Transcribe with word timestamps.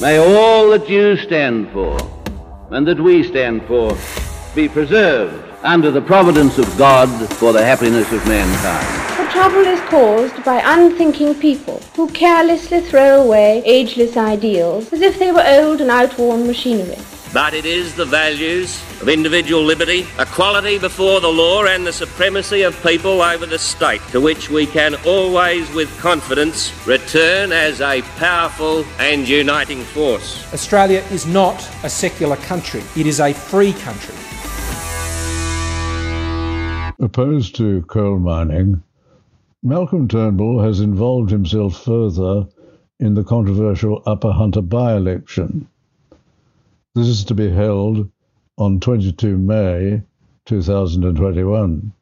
May 0.00 0.18
all 0.18 0.70
that 0.70 0.88
you 0.88 1.16
stand 1.16 1.70
for 1.70 1.96
and 2.70 2.84
that 2.88 2.98
we 2.98 3.22
stand 3.22 3.64
for 3.66 3.96
be 4.52 4.68
preserved 4.68 5.44
under 5.62 5.92
the 5.92 6.02
providence 6.02 6.58
of 6.58 6.66
God 6.76 7.08
for 7.34 7.52
the 7.52 7.64
happiness 7.64 8.10
of 8.12 8.26
mankind. 8.26 9.18
The 9.24 9.32
trouble 9.32 9.60
is 9.60 9.80
caused 9.82 10.44
by 10.44 10.60
unthinking 10.64 11.36
people 11.36 11.80
who 11.94 12.08
carelessly 12.10 12.80
throw 12.80 13.22
away 13.22 13.62
ageless 13.64 14.16
ideals 14.16 14.92
as 14.92 15.00
if 15.00 15.20
they 15.20 15.30
were 15.30 15.44
old 15.46 15.80
and 15.80 15.92
outworn 15.92 16.44
machinery. 16.48 16.98
But 17.34 17.52
it 17.52 17.66
is 17.66 17.96
the 17.96 18.04
values 18.04 18.80
of 19.02 19.08
individual 19.08 19.64
liberty, 19.64 20.06
equality 20.20 20.78
before 20.78 21.20
the 21.20 21.32
law, 21.32 21.64
and 21.64 21.84
the 21.84 21.92
supremacy 21.92 22.62
of 22.62 22.80
people 22.80 23.20
over 23.20 23.44
the 23.44 23.58
state 23.58 24.00
to 24.12 24.20
which 24.20 24.50
we 24.50 24.66
can 24.66 24.94
always, 25.04 25.68
with 25.74 25.90
confidence, 25.98 26.72
return 26.86 27.50
as 27.50 27.80
a 27.80 28.02
powerful 28.18 28.84
and 29.00 29.28
uniting 29.28 29.82
force. 29.82 30.46
Australia 30.54 31.02
is 31.10 31.26
not 31.26 31.68
a 31.82 31.90
secular 31.90 32.36
country, 32.36 32.84
it 32.94 33.04
is 33.04 33.18
a 33.18 33.32
free 33.32 33.72
country. 33.72 34.14
Opposed 37.00 37.56
to 37.56 37.82
coal 37.88 38.20
mining, 38.20 38.80
Malcolm 39.60 40.06
Turnbull 40.06 40.62
has 40.62 40.78
involved 40.78 41.30
himself 41.30 41.82
further 41.82 42.46
in 43.00 43.14
the 43.14 43.24
controversial 43.24 44.04
Upper 44.06 44.30
Hunter 44.30 44.62
by 44.62 44.94
election. 44.94 45.66
This 46.96 47.08
is 47.08 47.24
to 47.24 47.34
be 47.34 47.50
held 47.50 48.08
on 48.56 48.78
22 48.78 49.36
May 49.36 50.02
2021. 50.44 51.92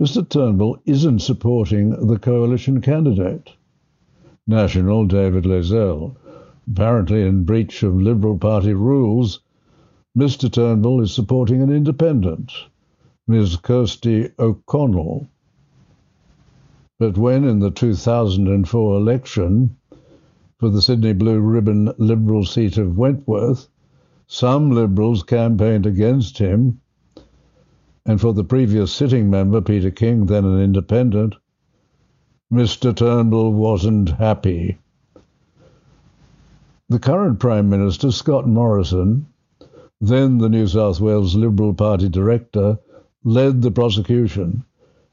Mr 0.00 0.28
Turnbull 0.28 0.78
isn't 0.84 1.18
supporting 1.18 2.06
the 2.06 2.20
coalition 2.20 2.80
candidate, 2.80 3.50
National 4.46 5.04
David 5.04 5.46
Layzell. 5.46 6.14
Apparently, 6.70 7.22
in 7.22 7.42
breach 7.42 7.82
of 7.82 8.00
Liberal 8.00 8.38
Party 8.38 8.72
rules, 8.72 9.40
Mr 10.16 10.48
Turnbull 10.48 11.00
is 11.00 11.12
supporting 11.12 11.60
an 11.60 11.72
independent, 11.72 12.52
Ms 13.26 13.56
Kirsty 13.56 14.30
O'Connell. 14.38 15.26
But 17.00 17.18
when 17.18 17.42
in 17.42 17.58
the 17.58 17.72
2004 17.72 18.96
election, 18.96 19.76
for 20.58 20.70
the 20.70 20.82
Sydney 20.82 21.12
Blue 21.12 21.38
Ribbon 21.38 21.92
Liberal 21.98 22.44
seat 22.44 22.78
of 22.78 22.98
Wentworth, 22.98 23.68
some 24.26 24.72
Liberals 24.72 25.22
campaigned 25.22 25.86
against 25.86 26.38
him, 26.38 26.80
and 28.04 28.20
for 28.20 28.32
the 28.32 28.42
previous 28.42 28.90
sitting 28.90 29.30
member, 29.30 29.60
Peter 29.60 29.90
King, 29.90 30.26
then 30.26 30.44
an 30.44 30.60
independent, 30.60 31.36
Mr. 32.52 32.94
Turnbull 32.94 33.52
wasn't 33.52 34.08
happy. 34.08 34.78
The 36.88 36.98
current 36.98 37.38
Prime 37.38 37.68
Minister, 37.68 38.10
Scott 38.10 38.48
Morrison, 38.48 39.26
then 40.00 40.38
the 40.38 40.48
New 40.48 40.66
South 40.66 41.00
Wales 41.00 41.36
Liberal 41.36 41.74
Party 41.74 42.08
director, 42.08 42.78
led 43.22 43.62
the 43.62 43.70
prosecution, 43.70 44.64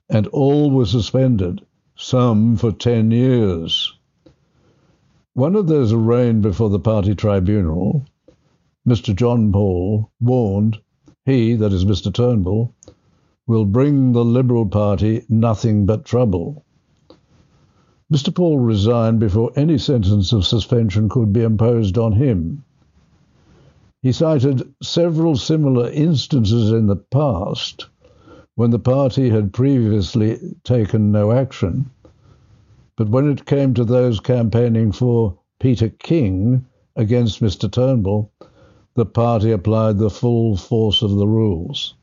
and 0.09 0.25
all 0.27 0.71
were 0.71 0.85
suspended, 0.85 1.61
some 1.95 2.55
for 2.55 2.71
10 2.71 3.11
years. 3.11 3.93
One 5.35 5.57
of 5.57 5.67
those 5.67 5.91
arraigned 5.91 6.43
before 6.43 6.69
the 6.69 6.79
party 6.79 7.13
tribunal, 7.13 8.05
Mr. 8.87 9.13
John 9.13 9.51
Paul, 9.51 10.09
warned 10.21 10.79
he, 11.25 11.55
that 11.55 11.73
is 11.73 11.83
Mr. 11.83 12.09
Turnbull, 12.13 12.73
will 13.45 13.65
bring 13.65 14.13
the 14.13 14.23
Liberal 14.23 14.65
Party 14.65 15.23
nothing 15.27 15.85
but 15.85 16.05
trouble. 16.05 16.63
Mr. 18.09 18.33
Paul 18.33 18.59
resigned 18.59 19.19
before 19.19 19.51
any 19.57 19.77
sentence 19.77 20.31
of 20.31 20.45
suspension 20.45 21.09
could 21.09 21.33
be 21.33 21.43
imposed 21.43 21.97
on 21.97 22.13
him. 22.13 22.63
He 24.01 24.13
cited 24.13 24.73
several 24.81 25.35
similar 25.35 25.89
instances 25.89 26.71
in 26.71 26.87
the 26.87 26.95
past 26.95 27.87
when 28.55 28.71
the 28.71 28.79
party 28.79 29.31
had 29.31 29.51
previously 29.51 30.39
taken 30.63 31.11
no 31.11 31.33
action 31.33 31.91
but 32.97 33.09
when 33.09 33.29
it 33.29 33.45
came 33.45 33.73
to 33.73 33.83
those 33.83 34.19
campaigning 34.19 34.91
for 34.91 35.37
Peter 35.59 35.89
King 35.89 36.65
against 36.95 37.41
Mr. 37.41 37.69
Turnbull, 37.69 38.31
the 38.93 39.05
party 39.05 39.51
applied 39.51 39.97
the 39.97 40.09
full 40.09 40.55
force 40.55 41.01
of 41.01 41.11
the 41.11 41.27
rules. 41.27 41.95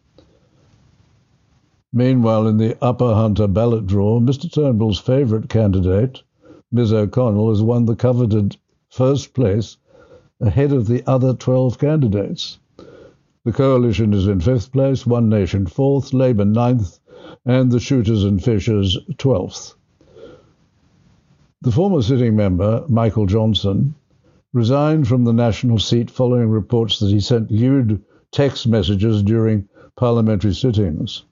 Meanwhile, 1.95 2.47
in 2.47 2.59
the 2.59 2.77
Upper 2.83 3.15
Hunter 3.15 3.47
ballot 3.47 3.87
draw, 3.87 4.21
Mr. 4.21 4.53
Turnbull's 4.53 4.99
favourite 4.99 5.49
candidate, 5.49 6.23
Ms. 6.71 6.93
O'Connell, 6.93 7.49
has 7.49 7.63
won 7.63 7.87
the 7.87 7.97
coveted 7.97 8.57
first 8.91 9.35
place 9.35 9.77
ahead 10.41 10.73
of 10.73 10.87
the 10.87 11.03
other 11.07 11.35
12 11.35 11.79
candidates. 11.79 12.59
The 13.45 13.53
coalition 13.53 14.13
is 14.15 14.27
in 14.27 14.41
fifth 14.41 14.73
place, 14.73 15.07
One 15.07 15.29
Nation 15.29 15.67
fourth, 15.67 16.13
Labor 16.13 16.45
ninth, 16.45 16.99
and 17.45 17.71
the 17.73 17.81
Shooters 17.81 18.25
and 18.25 18.43
Fishers 18.43 18.99
twelfth. 19.19 19.75
The 21.63 21.71
former 21.71 22.03
sitting 22.03 22.35
member, 22.35 22.85
Michael 22.89 23.27
Johnsen, 23.27 23.95
resigned 24.53 25.07
from 25.07 25.23
the 25.23 25.33
national 25.33 25.79
seat 25.79 26.11
following 26.11 26.49
reports 26.49 26.99
that 26.99 27.07
he 27.07 27.21
sent 27.21 27.53
lewd 27.53 28.03
text 28.33 28.67
messages 28.67 29.23
during 29.23 29.69
parliamentary 29.97 30.55
sittings. 30.55 31.23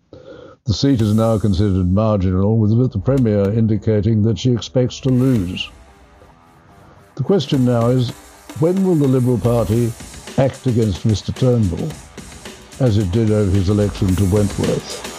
The 0.67 0.73
seat 0.73 1.01
is 1.01 1.15
now 1.15 1.37
considered 1.41 1.93
marginal, 1.93 2.59
with 2.59 2.93
the 2.93 3.01
Premier 3.01 3.51
indicating 3.53 4.23
that 4.23 4.39
she 4.39 4.53
expects 4.53 5.01
to 5.01 5.09
lose. 5.09 5.69
The 7.17 7.25
question 7.25 7.65
now 7.65 7.89
is 7.89 8.11
when 8.61 8.87
will 8.87 8.95
the 8.95 9.09
Liberal 9.09 9.39
Party 9.39 9.93
act 10.39 10.65
against 10.69 11.09
Mr 11.09 11.35
Turnbull, 11.35 11.91
as 12.79 12.99
it 12.99 13.11
did 13.11 13.33
over 13.33 13.51
his 13.51 13.69
election 13.69 14.15
to 14.15 14.25
Wentworth? 14.27 15.10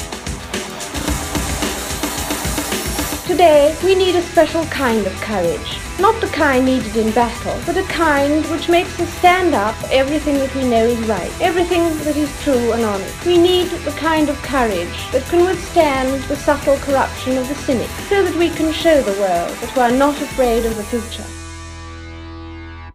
Today, 3.31 3.73
we 3.81 3.95
need 3.95 4.15
a 4.15 4.21
special 4.21 4.65
kind 4.65 5.07
of 5.07 5.13
courage. 5.21 5.79
Not 6.01 6.19
the 6.19 6.27
kind 6.27 6.65
needed 6.65 6.97
in 6.97 7.13
battle, 7.13 7.57
but 7.65 7.77
a 7.77 7.83
kind 7.83 8.45
which 8.47 8.67
makes 8.67 8.99
us 8.99 9.09
stand 9.19 9.55
up 9.55 9.73
for 9.75 9.87
everything 9.89 10.33
that 10.39 10.53
we 10.53 10.67
know 10.67 10.83
is 10.83 10.99
right, 11.07 11.31
everything 11.39 11.83
that 12.03 12.17
is 12.17 12.29
true 12.43 12.73
and 12.73 12.83
honest. 12.83 13.25
We 13.25 13.37
need 13.37 13.69
the 13.69 13.91
kind 13.91 14.27
of 14.27 14.35
courage 14.41 15.11
that 15.13 15.25
can 15.29 15.45
withstand 15.45 16.21
the 16.23 16.35
subtle 16.35 16.75
corruption 16.79 17.37
of 17.37 17.47
the 17.47 17.55
cynic, 17.55 17.89
so 18.09 18.21
that 18.21 18.35
we 18.35 18.49
can 18.49 18.73
show 18.73 19.01
the 19.01 19.17
world 19.21 19.55
that 19.59 19.75
we 19.77 19.81
are 19.81 19.97
not 19.97 20.21
afraid 20.21 20.65
of 20.65 20.75
the 20.75 20.83
future. 20.83 21.40